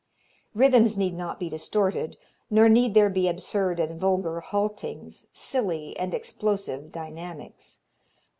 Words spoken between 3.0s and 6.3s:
be absurd and vulgar haltings, silly and